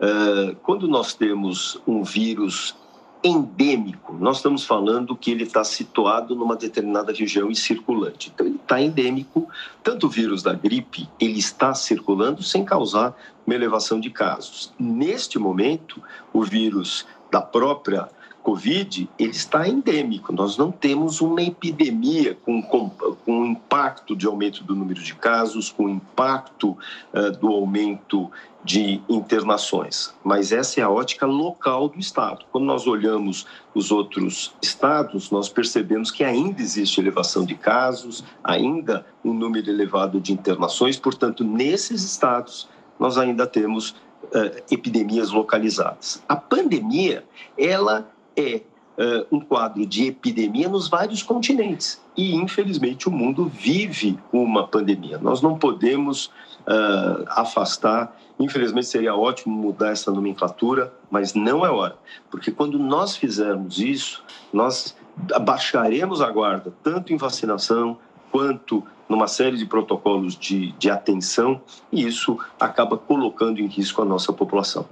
[0.00, 2.74] Uh, quando nós temos um vírus
[3.22, 8.32] endêmico, nós estamos falando que ele está situado numa determinada região e circulante.
[8.34, 9.48] Então, ele está endêmico,
[9.80, 13.14] tanto o vírus da gripe, ele está circulando sem causar
[13.46, 14.72] uma elevação de casos.
[14.78, 18.08] Neste momento, o vírus da própria
[18.42, 20.32] Covid, ele está endêmico.
[20.32, 25.70] Nós não temos uma epidemia com, com, com impacto de aumento do número de casos,
[25.70, 26.76] com impacto
[27.12, 28.30] uh, do aumento
[28.64, 30.14] de internações.
[30.24, 32.44] Mas essa é a ótica local do Estado.
[32.50, 39.06] Quando nós olhamos os outros estados, nós percebemos que ainda existe elevação de casos, ainda
[39.24, 40.98] um número elevado de internações.
[40.98, 46.22] Portanto, nesses estados, nós ainda temos uh, epidemias localizadas.
[46.28, 47.24] A pandemia,
[47.56, 48.62] ela é
[48.98, 52.00] uh, um quadro de epidemia nos vários continentes.
[52.16, 55.18] E, infelizmente, o mundo vive uma pandemia.
[55.18, 56.26] Nós não podemos
[56.66, 58.16] uh, afastar.
[58.38, 61.96] Infelizmente, seria ótimo mudar essa nomenclatura, mas não é hora.
[62.30, 64.96] Porque quando nós fizermos isso, nós
[65.32, 67.98] abaixaremos a guarda, tanto em vacinação
[68.30, 71.60] quanto numa série de protocolos de, de atenção,
[71.92, 74.86] e isso acaba colocando em risco a nossa população.